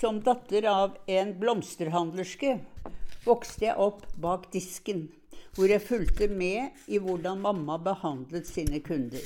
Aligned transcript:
datter 0.00 0.64
av 0.64 0.96
en 1.06 1.34
blomsterhandlerske 1.40 2.54
vokste 3.26 3.66
jeg 3.66 3.76
opp 3.76 4.06
bak 4.16 4.46
disken, 4.52 5.02
hvor 5.56 5.68
jeg 5.68 5.84
fulgte 5.84 6.28
med 6.32 6.88
i 6.88 6.96
hvordan 6.96 7.42
mamma 7.42 7.76
behandlet 7.84 8.48
sine 8.48 8.80
kunder. 8.80 9.20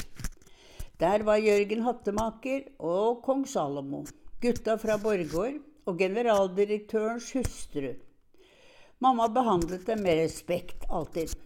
Der 0.98 1.22
var 1.26 1.38
Jørgen 1.38 1.84
hattemaker 1.86 2.64
og 2.82 3.22
kong 3.22 3.44
Salomo, 3.46 4.02
gutta 4.42 4.74
fra 4.82 4.96
Borgård 4.98 5.60
og 5.86 5.98
generaldirektørens 6.00 7.30
hustru. 7.36 7.92
Mamma 8.98 9.28
behandlet 9.30 9.86
dem 9.86 10.02
med 10.02 10.18
respekt, 10.24 10.88
alltid. 10.90 11.36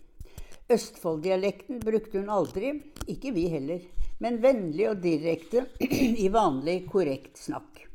Østfolddialekten 0.73 1.83
brukte 1.85 2.23
hun 2.23 2.33
aldri, 2.33 2.73
ikke 3.05 3.35
vi 3.37 3.45
heller, 3.53 3.85
men 4.25 4.41
vennlig 4.41 4.89
og 4.89 5.05
direkte 5.05 5.67
i 6.25 6.33
vanlig, 6.33 6.87
korrekt 6.89 7.37
snakk. 7.41 7.88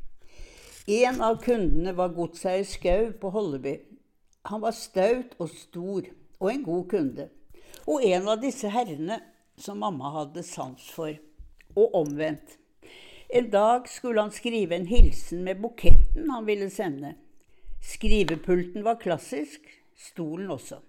En 0.86 1.22
av 1.24 1.38
kundene 1.40 1.94
var 1.96 2.10
godseier 2.12 2.66
Skau 2.68 3.06
på 3.16 3.30
Holleby. 3.32 3.78
Han 4.50 4.60
var 4.60 4.74
staut 4.76 5.30
og 5.40 5.48
stor, 5.48 6.10
og 6.36 6.50
en 6.50 6.64
god 6.66 6.82
kunde. 6.90 7.24
Og 7.88 8.04
en 8.04 8.28
av 8.28 8.42
disse 8.42 8.68
herrene 8.68 9.16
som 9.56 9.80
mamma 9.80 10.10
hadde 10.18 10.44
sans 10.44 10.90
for. 10.92 11.14
Og 11.72 11.96
omvendt. 12.02 12.58
En 13.32 13.48
dag 13.48 13.88
skulle 13.88 14.20
han 14.20 14.34
skrive 14.34 14.76
en 14.76 14.84
hilsen 14.86 15.40
med 15.46 15.62
buketten 15.64 16.28
han 16.28 16.44
ville 16.44 16.68
sende. 16.68 17.14
Skrivepulten 17.80 18.84
var 18.84 19.00
klassisk, 19.00 19.64
stolen 19.96 20.52
også. 20.52 20.82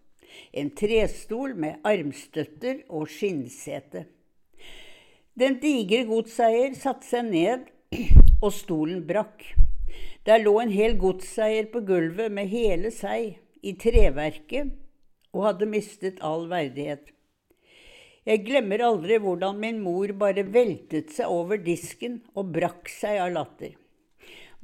En 0.52 0.74
trestol 0.76 1.56
med 1.56 1.80
armstøtter 1.88 2.84
og 2.90 3.08
skinnsete. 3.08 4.04
Den 5.40 5.56
digre 5.64 6.04
godseier 6.10 6.76
satte 6.76 7.08
seg 7.08 7.32
ned, 7.32 7.72
og 8.44 8.52
stolen 8.52 9.08
brakk. 9.08 9.56
Der 10.26 10.42
lå 10.42 10.56
en 10.58 10.72
hel 10.74 10.96
godseier 10.98 11.68
på 11.70 11.84
gulvet 11.86 12.34
med 12.34 12.50
hele 12.50 12.90
seg 12.90 13.36
i 13.62 13.76
treverket 13.78 14.72
og 15.36 15.44
hadde 15.46 15.68
mistet 15.70 16.22
all 16.26 16.48
verdighet. 16.50 17.12
Jeg 18.26 18.42
glemmer 18.48 18.82
aldri 18.82 19.20
hvordan 19.22 19.60
min 19.62 19.84
mor 19.86 20.10
bare 20.18 20.48
veltet 20.50 21.14
seg 21.14 21.30
over 21.30 21.62
disken 21.62 22.24
og 22.34 22.50
brakk 22.56 22.90
seg 22.90 23.20
av 23.22 23.36
latter. 23.36 23.76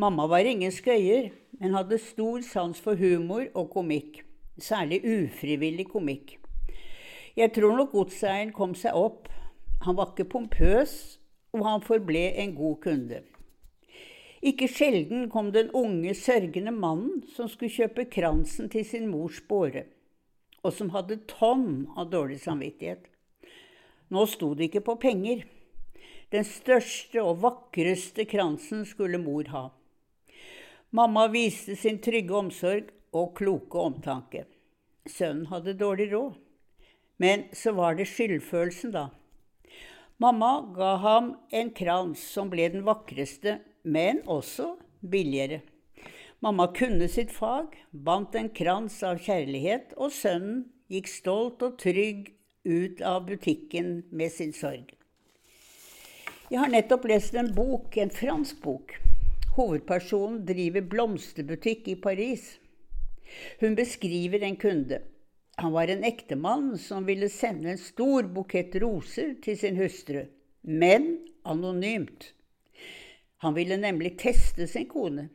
Mamma 0.02 0.26
var 0.32 0.50
ingen 0.50 0.74
skøyer, 0.74 1.30
men 1.62 1.78
hadde 1.78 2.00
stor 2.02 2.42
sans 2.42 2.80
for 2.82 2.98
humor 2.98 3.46
og 3.54 3.70
komikk, 3.76 4.24
særlig 4.58 5.04
ufrivillig 5.06 5.86
komikk. 5.92 6.40
Jeg 7.38 7.54
tror 7.54 7.78
nok 7.78 7.94
godseieren 7.94 8.50
kom 8.56 8.74
seg 8.74 8.98
opp. 8.98 9.30
Han 9.86 10.00
var 10.00 10.10
ikke 10.10 10.32
pompøs, 10.32 11.20
og 11.54 11.68
han 11.70 11.86
forble 11.86 12.32
en 12.42 12.58
god 12.58 12.82
kunde. 12.82 13.22
Ikke 14.42 14.66
sjelden 14.66 15.28
kom 15.30 15.52
den 15.54 15.70
unge, 15.78 16.16
sørgende 16.18 16.74
mannen 16.74 17.22
som 17.30 17.50
skulle 17.50 17.74
kjøpe 17.74 18.08
kransen 18.10 18.72
til 18.74 18.86
sin 18.88 19.06
mors 19.12 19.38
båre, 19.46 19.86
og 20.66 20.74
som 20.74 20.90
hadde 20.96 21.20
tonn 21.30 21.86
av 21.94 22.10
dårlig 22.10 22.40
samvittighet. 22.42 23.06
Nå 24.12 24.26
sto 24.28 24.54
det 24.58 24.72
ikke 24.72 24.84
på 24.90 24.98
penger. 25.04 25.46
Den 26.34 26.48
største 26.48 27.22
og 27.22 27.44
vakreste 27.44 28.26
kransen 28.26 28.82
skulle 28.88 29.22
mor 29.22 29.46
ha. 29.54 29.68
Mamma 30.92 31.28
viste 31.32 31.78
sin 31.80 32.02
trygge 32.04 32.36
omsorg 32.36 32.90
og 33.16 33.36
kloke 33.38 33.80
omtanke. 33.80 34.48
Sønnen 35.08 35.48
hadde 35.54 35.78
dårlig 35.78 36.10
råd. 36.12 36.34
Men 37.22 37.46
så 37.54 37.76
var 37.78 37.96
det 37.96 38.10
skyldfølelsen, 38.10 38.92
da. 38.96 39.10
Mamma 40.22 40.74
ga 40.76 40.96
ham 41.02 41.30
en 41.50 41.70
krans 41.74 42.22
som 42.34 42.50
ble 42.52 42.68
den 42.70 42.84
vakreste 42.86 43.56
men 43.82 44.20
også 44.30 44.76
billigere. 45.02 45.62
Mamma 46.46 46.68
kunne 46.78 47.08
sitt 47.10 47.32
fag, 47.34 47.74
bandt 47.92 48.36
en 48.38 48.52
krans 48.54 49.00
av 49.06 49.18
kjærlighet, 49.26 49.96
og 49.98 50.14
sønnen 50.14 50.68
gikk 50.94 51.10
stolt 51.10 51.66
og 51.66 51.80
trygg 51.82 52.30
ut 52.70 53.02
av 53.02 53.26
butikken 53.32 54.04
med 54.12 54.34
sin 54.34 54.54
sorg. 54.54 54.94
Jeg 56.52 56.60
har 56.60 56.70
nettopp 56.70 57.08
lest 57.10 57.38
en 57.42 57.50
bok, 57.58 57.98
en 57.98 58.14
fransk 58.14 58.62
bok. 58.62 58.94
Hovedpersonen 59.56 60.44
driver 60.46 60.86
blomsterbutikk 60.94 61.90
i 61.96 61.98
Paris. 61.98 62.60
Hun 63.62 63.74
beskriver 63.80 64.46
en 64.46 64.60
kunde. 64.62 65.02
Han 65.60 65.72
var 65.72 65.88
en 65.88 66.04
ektemann 66.04 66.78
som 66.78 67.06
ville 67.06 67.30
sende 67.30 67.74
en 67.74 67.82
stor 67.82 68.30
bukett 68.34 68.76
roser 68.82 69.36
til 69.44 69.58
sin 69.60 69.78
hustru, 69.78 70.24
men 70.62 71.18
anonymt. 71.44 72.32
Han 73.42 73.54
ville 73.58 73.78
nemlig 73.78 74.16
teste 74.22 74.68
sin 74.68 74.88
kone. 74.90 75.30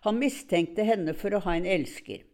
Han 0.00 0.18
mistenkte 0.18 0.84
henne 0.88 1.14
for 1.14 1.36
å 1.36 1.42
ha 1.44 1.54
en 1.56 1.68
elsker. 1.68 2.24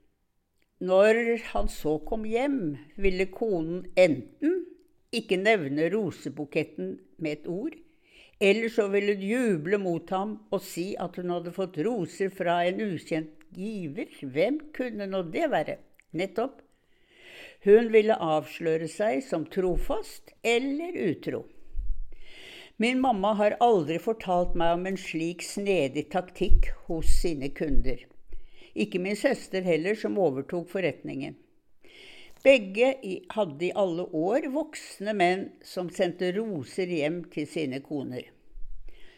Når 0.86 1.40
han 1.52 1.70
så 1.72 1.96
kom 2.06 2.26
hjem, 2.28 2.76
ville 3.00 3.26
konen 3.32 3.86
enten 3.96 4.60
ikke 5.14 5.38
nevne 5.40 5.88
rosebuketten 5.92 6.96
med 7.18 7.38
et 7.38 7.48
ord, 7.48 7.74
eller 8.40 8.68
så 8.68 8.84
ville 8.92 9.14
hun 9.16 9.24
juble 9.24 9.78
mot 9.80 10.10
ham 10.12 10.36
og 10.52 10.60
si 10.60 10.90
at 11.00 11.16
hun 11.16 11.32
hadde 11.32 11.54
fått 11.56 11.78
roser 11.86 12.28
fra 12.34 12.60
en 12.68 12.82
ukjent 12.84 13.46
giver. 13.56 14.12
Hvem 14.20 14.60
kunne 14.76 15.08
nå 15.08 15.22
det 15.32 15.48
være? 15.50 15.78
Nettopp. 16.16 16.60
Hun 17.66 17.88
ville 17.90 18.14
avsløre 18.22 18.86
seg 18.86 19.24
som 19.26 19.42
trofast 19.50 20.30
eller 20.46 20.94
utro. 21.08 21.40
Min 22.78 23.00
mamma 23.02 23.32
har 23.40 23.56
aldri 23.64 23.96
fortalt 23.98 24.52
meg 24.54 24.76
om 24.76 24.84
en 24.86 24.98
slik 25.00 25.42
snedig 25.42 26.04
taktikk 26.12 26.68
hos 26.86 27.10
sine 27.24 27.48
kunder. 27.56 28.04
Ikke 28.76 29.00
min 29.02 29.18
søster 29.18 29.66
heller, 29.66 29.98
som 29.98 30.18
overtok 30.20 30.68
forretningen. 30.70 31.34
Begge 32.44 32.92
hadde 33.34 33.66
i 33.66 33.72
alle 33.74 34.06
år 34.14 34.46
voksne 34.54 35.16
menn 35.18 35.44
som 35.66 35.90
sendte 35.90 36.30
roser 36.36 36.86
hjem 36.86 37.24
til 37.34 37.50
sine 37.50 37.82
koner. 37.82 38.28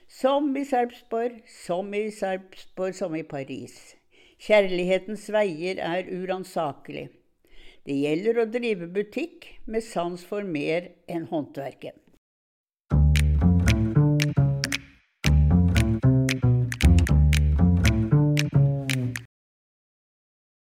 Som 0.08 0.54
i 0.56 0.64
Sarpsborg, 0.64 1.42
som 1.44 1.92
i 1.92 2.06
Sarpsborg, 2.08 2.96
som 2.96 3.12
i 3.18 3.26
Paris. 3.28 3.76
Kjærlighetens 4.40 5.28
veier 5.34 5.82
er 5.84 6.08
uransakelig. 6.08 7.10
Det 7.88 7.94
gjelder 7.96 8.42
å 8.42 8.50
drive 8.52 8.84
butikk 8.92 9.46
med 9.64 9.80
sans 9.80 10.20
for 10.28 10.44
mer 10.44 10.90
enn 11.08 11.24
håndverket. 11.30 11.96